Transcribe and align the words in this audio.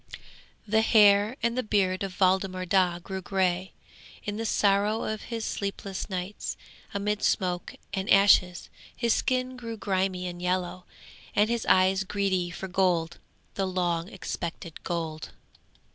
'The 0.67 0.81
hair 0.81 1.35
and 1.43 1.55
the 1.55 1.61
beard 1.61 2.01
of 2.01 2.17
Waldemar 2.19 2.65
Daa 2.65 2.97
grew 2.97 3.21
grey, 3.21 3.71
in 4.23 4.37
the 4.37 4.47
sorrow 4.47 5.03
of 5.03 5.25
his 5.25 5.45
sleepless 5.45 6.09
nights, 6.09 6.57
amid 6.91 7.21
smoke 7.21 7.75
and 7.93 8.09
ashes. 8.09 8.67
His 8.95 9.13
skin 9.13 9.55
grew 9.55 9.77
grimy 9.77 10.25
and 10.25 10.41
yellow, 10.41 10.85
and 11.35 11.51
his 11.51 11.67
eyes 11.67 12.03
greedy 12.03 12.49
for 12.49 12.67
gold, 12.67 13.19
the 13.53 13.67
long 13.67 14.09
expected 14.09 14.81
gold. 14.83 15.33